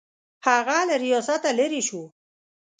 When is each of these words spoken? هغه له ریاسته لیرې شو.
هغه 0.45 0.77
له 0.89 0.95
ریاسته 1.03 1.49
لیرې 1.57 1.81
شو. 1.87 2.03